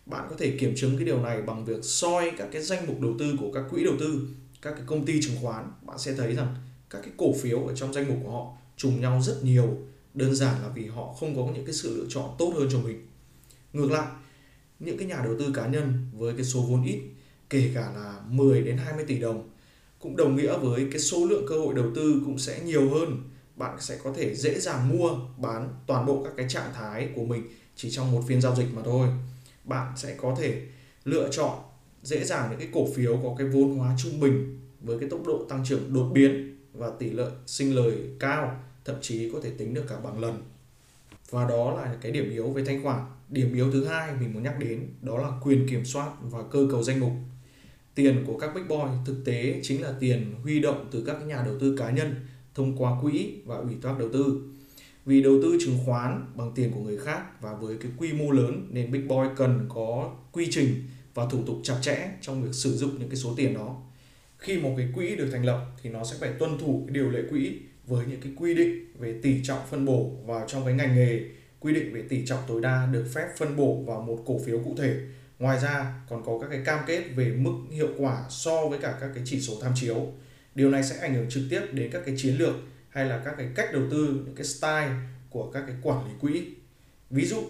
Bạn 0.06 0.28
có 0.30 0.36
thể 0.40 0.58
kiểm 0.60 0.74
chứng 0.76 0.98
cái 0.98 1.06
điều 1.06 1.22
này 1.22 1.42
bằng 1.42 1.66
việc 1.66 1.84
soi 1.84 2.32
các 2.38 2.48
cái 2.52 2.62
danh 2.62 2.88
mục 2.88 3.02
đầu 3.02 3.14
tư 3.20 3.36
của 3.40 3.52
các 3.54 3.64
quỹ 3.70 3.84
đầu 3.84 3.94
tư, 4.00 4.28
các 4.62 4.72
cái 4.72 4.84
công 4.86 5.06
ty 5.06 5.22
chứng 5.22 5.36
khoán. 5.42 5.72
Bạn 5.82 5.98
sẽ 5.98 6.14
thấy 6.14 6.36
rằng 6.36 6.56
các 6.90 7.02
cái 7.02 7.12
cổ 7.18 7.34
phiếu 7.34 7.60
ở 7.60 7.76
trong 7.76 7.94
danh 7.94 8.08
mục 8.08 8.18
của 8.24 8.32
họ 8.32 8.58
trùng 8.78 9.02
nhau 9.02 9.22
rất 9.22 9.44
nhiều. 9.44 9.78
Đơn 10.14 10.36
giản 10.36 10.62
là 10.62 10.70
vì 10.76 10.86
họ 10.86 11.14
không 11.20 11.36
có 11.36 11.54
những 11.54 11.66
cái 11.66 11.74
sự 11.74 11.98
lựa 11.98 12.06
chọn 12.10 12.36
tốt 12.38 12.54
hơn 12.56 12.68
cho 12.72 12.80
mình 12.80 13.08
ngược 13.78 13.92
lại, 13.92 14.08
những 14.80 14.98
cái 14.98 15.08
nhà 15.08 15.22
đầu 15.24 15.36
tư 15.40 15.52
cá 15.54 15.68
nhân 15.68 16.08
với 16.14 16.34
cái 16.34 16.46
số 16.46 16.62
vốn 16.62 16.84
ít, 16.84 17.02
kể 17.50 17.72
cả 17.76 17.92
là 17.96 18.22
10 18.30 18.62
đến 18.62 18.78
20 18.78 19.06
tỷ 19.08 19.20
đồng, 19.20 19.50
cũng 20.00 20.16
đồng 20.16 20.36
nghĩa 20.36 20.58
với 20.58 20.88
cái 20.92 21.00
số 21.00 21.26
lượng 21.26 21.46
cơ 21.50 21.60
hội 21.60 21.76
đầu 21.76 21.86
tư 21.96 22.22
cũng 22.26 22.40
sẽ 22.40 22.60
nhiều 22.66 22.90
hơn. 22.90 23.24
Bạn 23.56 23.78
sẽ 23.80 24.00
có 24.04 24.14
thể 24.18 24.36
dễ 24.36 24.60
dàng 24.60 24.90
mua, 24.90 25.10
bán 25.38 25.70
toàn 25.88 26.06
bộ 26.06 26.24
các 26.24 26.34
cái 26.38 26.46
trạng 26.50 26.74
thái 26.74 27.10
của 27.16 27.26
mình 27.26 27.44
chỉ 27.76 27.92
trong 27.92 28.12
một 28.12 28.24
phiên 28.28 28.42
giao 28.42 28.56
dịch 28.56 28.68
mà 28.74 28.82
thôi. 28.86 29.08
Bạn 29.64 29.94
sẽ 29.98 30.16
có 30.22 30.36
thể 30.40 30.62
lựa 31.06 31.30
chọn 31.32 31.60
dễ 32.04 32.24
dàng 32.24 32.48
những 32.50 32.60
cái 32.60 32.70
cổ 32.74 32.88
phiếu 32.96 33.20
có 33.24 33.36
cái 33.38 33.48
vốn 33.48 33.78
hóa 33.78 33.96
trung 34.04 34.20
bình 34.20 34.60
với 34.82 35.00
cái 35.00 35.10
tốc 35.10 35.26
độ 35.26 35.46
tăng 35.50 35.66
trưởng 35.66 35.94
đột 35.94 36.10
biến 36.14 36.58
và 36.74 36.90
tỷ 37.00 37.10
lệ 37.10 37.26
sinh 37.46 37.76
lời 37.76 37.96
cao, 38.20 38.64
thậm 38.86 38.96
chí 39.02 39.32
có 39.34 39.40
thể 39.44 39.50
tính 39.58 39.74
được 39.74 39.86
cả 39.90 39.96
bằng 40.04 40.20
lần 40.20 40.44
và 41.30 41.50
đó 41.50 41.74
là 41.76 41.96
cái 42.02 42.12
điểm 42.12 42.30
yếu 42.30 42.50
về 42.50 42.64
thanh 42.66 42.84
khoản. 42.84 43.02
Điểm 43.30 43.54
yếu 43.54 43.72
thứ 43.72 43.86
hai 43.86 44.14
mình 44.20 44.34
muốn 44.34 44.44
nhắc 44.44 44.60
đến, 44.60 44.90
đó 45.02 45.18
là 45.18 45.30
quyền 45.44 45.68
kiểm 45.70 45.86
soát 45.86 46.12
và 46.22 46.44
cơ 46.52 46.68
cấu 46.72 46.84
danh 46.84 47.00
mục. 47.00 47.12
Tiền 47.96 48.24
của 48.28 48.40
các 48.40 48.56
big 48.56 48.68
boy 48.68 48.84
thực 49.06 49.26
tế 49.26 49.60
chính 49.64 49.82
là 49.82 49.94
tiền 50.00 50.34
huy 50.44 50.60
động 50.60 50.88
từ 50.92 51.04
các 51.06 51.26
nhà 51.26 51.44
đầu 51.46 51.60
tư 51.60 51.78
cá 51.78 51.92
nhân 51.92 52.16
thông 52.56 52.78
qua 52.78 53.02
quỹ 53.02 53.34
và 53.46 53.56
ủy 53.56 53.74
thác 53.82 54.00
đầu 54.00 54.10
tư. 54.14 54.42
Vì 55.06 55.24
đầu 55.24 55.40
tư 55.44 55.58
chứng 55.66 55.78
khoán 55.86 56.26
bằng 56.36 56.52
tiền 56.56 56.72
của 56.72 56.80
người 56.80 56.98
khác 56.98 57.42
và 57.42 57.54
với 57.54 57.78
cái 57.82 57.92
quy 57.98 58.14
mô 58.14 58.32
lớn 58.32 58.68
nên 58.72 58.92
big 58.92 59.08
boy 59.08 59.28
cần 59.36 59.66
có 59.70 60.16
quy 60.32 60.48
trình 60.52 60.84
và 61.14 61.26
thủ 61.26 61.44
tục 61.46 61.58
chặt 61.64 61.78
chẽ 61.82 62.12
trong 62.22 62.44
việc 62.44 62.54
sử 62.54 62.78
dụng 62.78 63.00
những 63.00 63.10
cái 63.10 63.18
số 63.18 63.34
tiền 63.38 63.54
đó. 63.54 63.82
Khi 64.38 64.60
một 64.60 64.74
cái 64.78 64.88
quỹ 64.96 65.16
được 65.16 65.30
thành 65.32 65.46
lập 65.46 65.66
thì 65.82 65.90
nó 65.90 66.04
sẽ 66.04 66.18
phải 66.20 66.30
tuân 66.40 66.58
thủ 66.58 66.84
cái 66.88 66.94
điều 66.94 67.10
lệ 67.10 67.22
quỹ 67.30 67.60
với 67.88 68.06
những 68.06 68.22
cái 68.22 68.34
quy 68.38 68.54
định 68.54 68.86
về 69.00 69.16
tỷ 69.22 69.44
trọng 69.44 69.60
phân 69.70 69.86
bổ 69.86 70.12
vào 70.26 70.46
trong 70.48 70.66
cái 70.66 70.74
ngành 70.74 70.96
nghề, 70.96 71.20
quy 71.60 71.74
định 71.74 71.94
về 71.94 72.02
tỷ 72.10 72.26
trọng 72.26 72.40
tối 72.48 72.62
đa 72.62 72.88
được 72.92 73.06
phép 73.14 73.28
phân 73.38 73.56
bổ 73.56 73.76
vào 73.76 74.02
một 74.02 74.24
cổ 74.26 74.40
phiếu 74.46 74.60
cụ 74.60 74.76
thể. 74.78 75.00
Ngoài 75.40 75.60
ra, 75.60 75.94
còn 76.10 76.24
có 76.26 76.40
các 76.40 76.48
cái 76.52 76.62
cam 76.66 76.80
kết 76.88 77.04
về 77.16 77.32
mức 77.32 77.54
hiệu 77.72 77.90
quả 77.98 78.24
so 78.30 78.68
với 78.68 78.80
cả 78.80 78.98
các 79.02 79.10
cái 79.16 79.24
chỉ 79.26 79.42
số 79.42 79.54
tham 79.62 79.72
chiếu. 79.76 80.08
Điều 80.56 80.70
này 80.70 80.84
sẽ 80.84 80.98
ảnh 80.98 81.14
hưởng 81.14 81.30
trực 81.30 81.44
tiếp 81.50 81.62
đến 81.72 81.92
các 81.92 82.02
cái 82.06 82.16
chiến 82.18 82.38
lược 82.38 82.56
hay 82.90 83.06
là 83.06 83.22
các 83.26 83.34
cái 83.38 83.48
cách 83.56 83.70
đầu 83.74 83.84
tư, 83.92 84.22
những 84.26 84.36
cái 84.36 84.46
style 84.46 84.92
của 85.30 85.52
các 85.52 85.64
cái 85.68 85.76
quản 85.82 86.06
lý 86.06 86.12
quỹ. 86.22 86.46
Ví 87.10 87.26
dụ, 87.26 87.44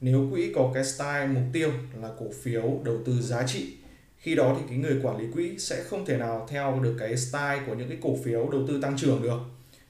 nếu 0.00 0.28
quỹ 0.32 0.52
có 0.54 0.70
cái 0.74 0.84
style, 0.84 1.26
mục 1.26 1.44
tiêu 1.52 1.70
là 2.02 2.10
cổ 2.18 2.26
phiếu 2.42 2.80
đầu 2.84 2.98
tư 3.06 3.20
giá 3.20 3.46
trị, 3.46 3.76
khi 4.18 4.34
đó 4.34 4.56
thì 4.58 4.64
cái 4.68 4.78
người 4.78 5.00
quản 5.02 5.18
lý 5.18 5.26
quỹ 5.34 5.58
sẽ 5.58 5.82
không 5.82 6.06
thể 6.06 6.18
nào 6.18 6.46
theo 6.50 6.80
được 6.82 6.96
cái 6.98 7.16
style 7.16 7.62
của 7.66 7.74
những 7.74 7.88
cái 7.88 7.98
cổ 8.02 8.18
phiếu 8.24 8.48
đầu 8.50 8.66
tư 8.68 8.80
tăng 8.82 8.96
trưởng 8.96 9.22
được 9.22 9.38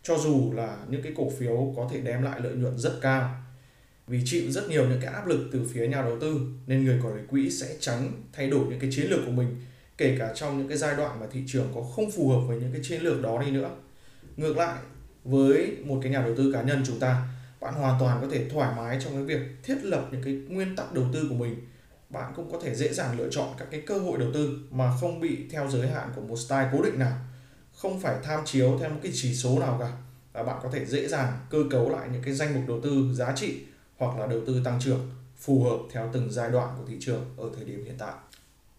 cho 0.05 0.19
dù 0.19 0.53
là 0.55 0.79
những 0.89 1.03
cái 1.03 1.13
cổ 1.17 1.31
phiếu 1.31 1.75
có 1.77 1.89
thể 1.93 2.01
đem 2.01 2.23
lại 2.23 2.41
lợi 2.41 2.55
nhuận 2.55 2.79
rất 2.79 2.99
cao, 3.01 3.37
vì 4.07 4.23
chịu 4.25 4.51
rất 4.51 4.69
nhiều 4.69 4.89
những 4.89 5.01
cái 5.03 5.15
áp 5.15 5.27
lực 5.27 5.49
từ 5.53 5.69
phía 5.73 5.89
nhà 5.89 6.03
đầu 6.03 6.21
tư, 6.21 6.41
nên 6.67 6.85
người 6.85 7.01
quản 7.03 7.17
lý 7.17 7.23
quỹ 7.31 7.51
sẽ 7.51 7.77
tránh 7.81 8.13
thay 8.33 8.51
đổi 8.51 8.67
những 8.69 8.81
cái 8.81 8.91
chiến 8.93 9.07
lược 9.11 9.21
của 9.27 9.33
mình, 9.33 9.57
kể 9.99 10.17
cả 10.19 10.33
trong 10.35 10.59
những 10.59 10.69
cái 10.69 10.79
giai 10.79 10.97
đoạn 10.97 11.21
mà 11.21 11.27
thị 11.33 11.41
trường 11.47 11.67
có 11.75 11.83
không 11.83 12.11
phù 12.11 12.29
hợp 12.29 12.41
với 12.49 12.61
những 12.61 12.73
cái 12.73 12.81
chiến 12.85 13.03
lược 13.03 13.23
đó 13.23 13.43
đi 13.43 13.51
nữa. 13.51 13.71
Ngược 14.37 14.57
lại, 14.57 14.79
với 15.25 15.77
một 15.85 16.01
cái 16.03 16.13
nhà 16.13 16.23
đầu 16.23 16.35
tư 16.37 16.53
cá 16.53 16.63
nhân 16.63 16.83
chúng 16.87 16.99
ta, 16.99 17.29
bạn 17.61 17.75
hoàn 17.75 18.01
toàn 18.01 18.19
có 18.21 18.29
thể 18.31 18.49
thoải 18.49 18.77
mái 18.77 18.99
trong 19.05 19.13
cái 19.13 19.23
việc 19.23 19.47
thiết 19.63 19.85
lập 19.85 20.09
những 20.13 20.23
cái 20.23 20.35
nguyên 20.49 20.77
tắc 20.77 20.93
đầu 20.93 21.05
tư 21.13 21.27
của 21.29 21.35
mình. 21.35 21.57
Bạn 22.11 22.33
cũng 22.37 22.53
có 22.53 22.59
thể 22.63 22.75
dễ 22.75 22.93
dàng 22.93 23.19
lựa 23.19 23.29
chọn 23.31 23.49
các 23.59 23.69
cái 23.71 23.81
cơ 23.81 23.99
hội 23.99 24.19
đầu 24.19 24.31
tư 24.35 24.59
mà 24.71 24.97
không 25.01 25.21
bị 25.21 25.39
theo 25.51 25.71
giới 25.71 25.89
hạn 25.89 26.09
của 26.17 26.23
một 26.23 26.37
style 26.37 26.69
cố 26.73 26.83
định 26.83 26.99
nào 26.99 27.19
không 27.77 28.01
phải 28.01 28.17
tham 28.23 28.41
chiếu 28.45 28.79
theo 28.81 28.91
một 28.91 29.01
cái 29.03 29.13
chỉ 29.15 29.35
số 29.35 29.59
nào 29.59 29.77
cả. 29.81 29.93
Và 30.33 30.43
bạn 30.43 30.61
có 30.63 30.71
thể 30.73 30.87
dễ 30.87 31.09
dàng 31.09 31.39
cơ 31.51 31.59
cấu 31.71 31.91
lại 31.91 32.09
những 32.13 32.23
cái 32.23 32.35
danh 32.35 32.55
mục 32.55 32.65
đầu 32.69 32.81
tư 32.81 33.15
giá 33.15 33.33
trị 33.37 33.61
hoặc 33.97 34.19
là 34.19 34.27
đầu 34.27 34.41
tư 34.47 34.61
tăng 34.65 34.81
trưởng 34.81 35.11
phù 35.37 35.65
hợp 35.65 35.79
theo 35.93 36.11
từng 36.13 36.33
giai 36.33 36.51
đoạn 36.51 36.75
của 36.79 36.85
thị 36.89 36.97
trường 37.01 37.35
ở 37.37 37.51
thời 37.57 37.65
điểm 37.65 37.85
hiện 37.85 37.95
tại. 37.99 38.13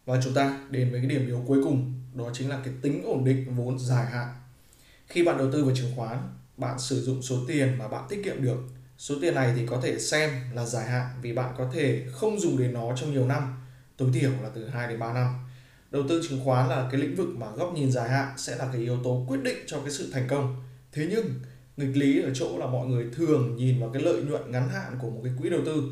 Và 0.06 0.22
chúng 0.24 0.34
ta 0.34 0.60
đến 0.70 0.92
với 0.92 1.00
cái 1.00 1.10
điểm 1.10 1.28
yếu 1.28 1.44
cuối 1.48 1.64
cùng, 1.64 1.94
đó 2.14 2.30
chính 2.34 2.50
là 2.50 2.60
cái 2.66 2.74
tính 2.82 3.04
ổn 3.06 3.24
định 3.24 3.56
vốn 3.56 3.80
dài 3.80 4.06
hạn. 4.06 4.28
Khi 5.08 5.24
bạn 5.24 5.38
đầu 5.38 5.52
tư 5.52 5.66
vào 5.66 5.76
chứng 5.76 5.92
khoán, 5.96 6.18
bạn 6.58 6.80
sử 6.80 7.02
dụng 7.02 7.22
số 7.22 7.38
tiền 7.48 7.78
mà 7.78 7.88
bạn 7.88 8.04
tiết 8.10 8.22
kiệm 8.24 8.44
được. 8.44 8.58
Số 8.98 9.16
tiền 9.22 9.36
này 9.36 9.54
thì 9.56 9.68
có 9.68 9.80
thể 9.84 10.00
xem 10.00 10.32
là 10.54 10.66
dài 10.66 10.86
hạn 10.86 11.10
vì 11.22 11.34
bạn 11.34 11.56
có 11.58 11.70
thể 11.74 12.06
không 12.12 12.40
dùng 12.40 12.58
đến 12.58 12.74
nó 12.74 12.96
trong 12.96 13.14
nhiều 13.14 13.26
năm, 13.26 13.64
tối 13.98 14.10
thiểu 14.14 14.32
là 14.44 14.50
từ 14.56 14.68
2 14.68 14.88
đến 14.88 15.00
3 15.00 15.14
năm 15.14 15.45
đầu 15.92 16.04
tư 16.10 16.22
chứng 16.30 16.40
khoán 16.46 16.70
là 16.70 16.88
cái 16.92 17.02
lĩnh 17.02 17.16
vực 17.16 17.28
mà 17.36 17.48
góc 17.52 17.74
nhìn 17.74 17.92
dài 17.92 18.10
hạn 18.10 18.34
sẽ 18.38 18.56
là 18.56 18.70
cái 18.74 18.82
yếu 18.82 18.98
tố 19.04 19.26
quyết 19.28 19.44
định 19.44 19.58
cho 19.68 19.80
cái 19.80 19.92
sự 19.92 20.10
thành 20.14 20.28
công. 20.28 20.56
Thế 20.92 21.08
nhưng, 21.10 21.26
nghịch 21.78 21.98
lý 21.98 22.22
ở 22.22 22.30
chỗ 22.34 22.58
là 22.58 22.68
mọi 22.68 22.88
người 22.88 23.06
thường 23.14 23.56
nhìn 23.56 23.80
vào 23.80 23.90
cái 23.90 24.02
lợi 24.02 24.22
nhuận 24.22 24.52
ngắn 24.52 24.70
hạn 24.70 24.98
của 25.02 25.10
một 25.10 25.22
cái 25.24 25.34
quỹ 25.42 25.50
đầu 25.50 25.62
tư. 25.66 25.84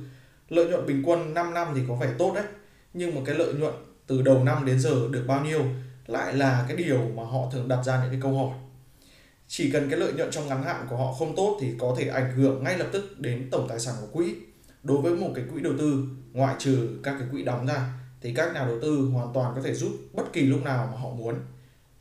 Lợi 0.50 0.66
nhuận 0.66 0.86
bình 0.86 1.04
quân 1.06 1.34
5 1.34 1.54
năm 1.54 1.68
thì 1.76 1.82
có 1.88 1.96
vẻ 1.96 2.14
tốt 2.18 2.32
đấy, 2.36 2.46
nhưng 2.94 3.16
mà 3.16 3.22
cái 3.26 3.36
lợi 3.36 3.54
nhuận 3.54 3.74
từ 4.08 4.22
đầu 4.22 4.44
năm 4.44 4.66
đến 4.66 4.80
giờ 4.80 5.08
được 5.12 5.24
bao 5.28 5.46
nhiêu 5.46 5.66
lại 6.08 6.34
là 6.34 6.66
cái 6.68 6.78
điều 6.78 7.10
mà 7.16 7.24
họ 7.24 7.50
thường 7.52 7.68
đặt 7.68 7.84
ra 7.84 8.02
những 8.02 8.12
cái 8.12 8.20
câu 8.22 8.38
hỏi. 8.38 8.58
Chỉ 9.48 9.72
cần 9.72 9.90
cái 9.90 10.00
lợi 10.00 10.14
nhuận 10.14 10.32
trong 10.32 10.48
ngắn 10.48 10.64
hạn 10.64 10.88
của 10.90 10.98
họ 10.98 11.14
không 11.14 11.36
tốt 11.36 11.58
thì 11.62 11.68
có 11.80 11.96
thể 11.98 12.08
ảnh 12.08 12.32
hưởng 12.36 12.64
ngay 12.64 12.78
lập 12.78 12.88
tức 12.92 13.20
đến 13.20 13.48
tổng 13.52 13.68
tài 13.70 13.80
sản 13.80 13.96
của 14.02 14.08
quỹ. 14.08 14.36
Đối 14.84 15.02
với 15.02 15.16
một 15.16 15.30
cái 15.36 15.46
quỹ 15.54 15.62
đầu 15.62 15.74
tư, 15.78 16.06
ngoại 16.32 16.56
trừ 16.60 16.90
các 17.04 17.16
cái 17.20 17.28
quỹ 17.32 17.44
đóng 17.44 17.66
ra 17.66 18.03
thì 18.24 18.34
các 18.34 18.54
nhà 18.54 18.66
đầu 18.66 18.80
tư 18.82 19.10
hoàn 19.14 19.34
toàn 19.34 19.56
có 19.56 19.62
thể 19.62 19.74
rút 19.74 19.92
bất 20.14 20.34
kỳ 20.34 20.42
lúc 20.42 20.64
nào 20.64 20.90
mà 20.92 20.98
họ 21.00 21.10
muốn. 21.10 21.36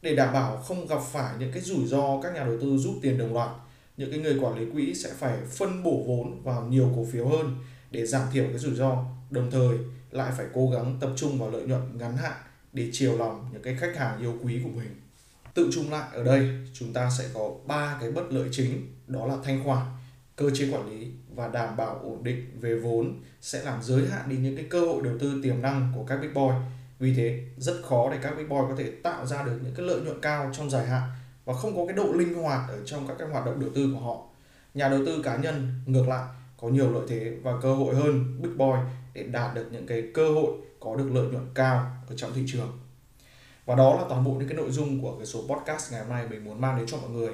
Để 0.02 0.14
đảm 0.14 0.32
bảo 0.32 0.56
không 0.56 0.86
gặp 0.86 1.00
phải 1.12 1.34
những 1.38 1.52
cái 1.52 1.62
rủi 1.62 1.86
ro, 1.86 2.20
các 2.22 2.34
nhà 2.34 2.44
đầu 2.44 2.58
tư 2.60 2.76
rút 2.76 2.94
tiền 3.02 3.18
đồng 3.18 3.34
loạt, 3.34 3.50
những 3.96 4.10
cái 4.10 4.20
người 4.20 4.38
quản 4.40 4.58
lý 4.58 4.70
quỹ 4.72 4.94
sẽ 4.94 5.10
phải 5.18 5.38
phân 5.50 5.82
bổ 5.82 6.04
vốn 6.06 6.42
vào 6.42 6.66
nhiều 6.66 6.92
cổ 6.96 7.06
phiếu 7.12 7.28
hơn 7.28 7.56
để 7.90 8.06
giảm 8.06 8.22
thiểu 8.32 8.44
cái 8.44 8.58
rủi 8.58 8.74
ro. 8.74 9.04
Đồng 9.30 9.50
thời 9.50 9.78
lại 10.10 10.32
phải 10.36 10.46
cố 10.54 10.70
gắng 10.70 10.96
tập 11.00 11.10
trung 11.16 11.38
vào 11.38 11.50
lợi 11.50 11.62
nhuận 11.62 11.98
ngắn 11.98 12.16
hạn 12.16 12.36
để 12.72 12.88
chiều 12.92 13.18
lòng 13.18 13.48
những 13.52 13.62
cái 13.62 13.74
khách 13.74 13.96
hàng 13.96 14.18
yêu 14.20 14.38
quý 14.42 14.60
của 14.64 14.70
mình. 14.70 15.00
Tự 15.54 15.70
chung 15.72 15.90
lại, 15.90 16.08
ở 16.12 16.24
đây 16.24 16.48
chúng 16.74 16.92
ta 16.92 17.10
sẽ 17.18 17.24
có 17.34 17.50
ba 17.66 17.98
cái 18.00 18.10
bất 18.10 18.32
lợi 18.32 18.48
chính, 18.52 18.94
đó 19.06 19.26
là 19.26 19.36
thanh 19.44 19.64
khoản 19.64 19.86
cơ 20.36 20.50
chế 20.54 20.68
quản 20.72 20.90
lý 20.90 21.10
và 21.34 21.48
đảm 21.48 21.76
bảo 21.76 22.00
ổn 22.02 22.24
định 22.24 22.60
về 22.60 22.74
vốn 22.74 23.20
sẽ 23.40 23.64
làm 23.64 23.82
giới 23.82 24.06
hạn 24.06 24.28
đi 24.28 24.36
những 24.36 24.56
cái 24.56 24.66
cơ 24.70 24.80
hội 24.80 25.02
đầu 25.04 25.18
tư 25.18 25.40
tiềm 25.42 25.62
năng 25.62 25.92
của 25.96 26.04
các 26.04 26.16
big 26.22 26.34
boy. 26.34 26.48
Vì 26.98 27.14
thế, 27.14 27.44
rất 27.56 27.80
khó 27.84 28.10
để 28.10 28.18
các 28.22 28.36
big 28.36 28.48
boy 28.48 28.56
có 28.68 28.74
thể 28.78 28.90
tạo 29.02 29.26
ra 29.26 29.42
được 29.42 29.58
những 29.62 29.74
cái 29.74 29.86
lợi 29.86 30.00
nhuận 30.00 30.20
cao 30.20 30.50
trong 30.52 30.70
dài 30.70 30.86
hạn 30.86 31.02
và 31.44 31.54
không 31.54 31.76
có 31.76 31.86
cái 31.86 31.96
độ 31.96 32.12
linh 32.12 32.34
hoạt 32.34 32.70
ở 32.70 32.84
trong 32.84 33.08
các 33.08 33.14
cái 33.18 33.28
hoạt 33.28 33.46
động 33.46 33.60
đầu 33.60 33.70
tư 33.74 33.90
của 33.94 34.00
họ. 34.00 34.26
Nhà 34.74 34.88
đầu 34.88 35.00
tư 35.06 35.22
cá 35.24 35.36
nhân, 35.36 35.80
ngược 35.86 36.08
lại, 36.08 36.24
có 36.60 36.68
nhiều 36.68 36.92
lợi 36.92 37.02
thế 37.08 37.36
và 37.42 37.52
cơ 37.62 37.74
hội 37.74 37.94
hơn 37.94 38.42
big 38.42 38.58
boy 38.58 38.76
để 39.14 39.22
đạt 39.22 39.54
được 39.54 39.66
những 39.72 39.86
cái 39.86 40.10
cơ 40.14 40.28
hội 40.28 40.52
có 40.80 40.96
được 40.96 41.10
lợi 41.12 41.26
nhuận 41.26 41.46
cao 41.54 41.96
ở 42.08 42.16
trong 42.16 42.32
thị 42.34 42.42
trường. 42.46 42.78
Và 43.66 43.74
đó 43.74 43.96
là 43.96 44.04
toàn 44.08 44.24
bộ 44.24 44.32
những 44.32 44.48
cái 44.48 44.56
nội 44.56 44.70
dung 44.70 45.02
của 45.02 45.16
cái 45.16 45.26
số 45.26 45.42
podcast 45.48 45.92
ngày 45.92 46.00
hôm 46.00 46.10
nay 46.10 46.26
mình 46.30 46.44
muốn 46.44 46.60
mang 46.60 46.76
đến 46.76 46.86
cho 46.86 46.96
mọi 46.96 47.10
người 47.10 47.30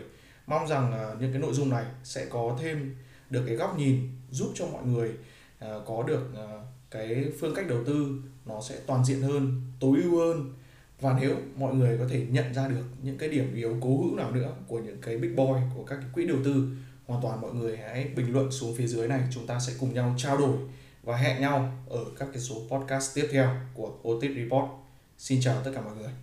mong 0.49 0.69
rằng 0.69 0.93
à, 0.93 1.15
những 1.21 1.33
cái 1.33 1.41
nội 1.41 1.55
dung 1.55 1.71
này 1.71 1.85
sẽ 2.05 2.27
có 2.27 2.59
thêm 2.61 2.97
được 3.31 3.43
cái 3.47 3.57
góc 3.57 3.79
nhìn 3.79 4.09
giúp 4.31 4.53
cho 4.55 4.67
mọi 4.67 4.85
người 4.85 5.11
à, 5.59 5.69
có 5.87 6.03
được 6.03 6.31
à, 6.37 6.47
cái 6.91 7.33
phương 7.41 7.55
cách 7.55 7.69
đầu 7.69 7.85
tư 7.85 8.23
nó 8.47 8.61
sẽ 8.61 8.75
toàn 8.87 9.05
diện 9.05 9.23
hơn, 9.23 9.63
tối 9.81 9.99
ưu 10.03 10.19
hơn 10.19 10.53
và 11.01 11.19
nếu 11.21 11.37
mọi 11.57 11.75
người 11.75 11.99
có 11.99 12.05
thể 12.11 12.27
nhận 12.31 12.55
ra 12.55 12.69
được 12.69 12.85
những 13.03 13.19
cái 13.19 13.29
điểm 13.29 13.55
yếu 13.55 13.77
cố 13.81 13.89
hữu 14.03 14.17
nào 14.17 14.31
nữa 14.31 14.53
của 14.67 14.79
những 14.79 15.01
cái 15.03 15.17
big 15.17 15.37
boy, 15.37 15.53
của 15.77 15.85
các 15.85 15.97
cái 15.97 16.11
quỹ 16.13 16.27
đầu 16.27 16.39
tư, 16.45 16.69
hoàn 17.07 17.23
toàn 17.23 17.41
mọi 17.41 17.55
người 17.55 17.77
hãy 17.77 18.05
bình 18.17 18.33
luận 18.33 18.51
xuống 18.51 18.75
phía 18.75 18.87
dưới 18.87 19.09
này, 19.09 19.21
chúng 19.31 19.47
ta 19.47 19.59
sẽ 19.61 19.73
cùng 19.81 19.95
nhau 19.95 20.15
trao 20.19 20.37
đổi 20.37 20.57
và 21.03 21.17
hẹn 21.17 21.41
nhau 21.41 21.73
ở 21.89 22.05
các 22.19 22.29
cái 22.33 22.43
số 22.43 22.57
podcast 22.71 23.15
tiếp 23.15 23.29
theo 23.33 23.57
của 23.75 23.93
Otis 24.09 24.31
Report. 24.37 24.71
Xin 25.19 25.41
chào 25.41 25.63
tất 25.65 25.71
cả 25.75 25.81
mọi 25.81 25.97
người. 25.97 26.13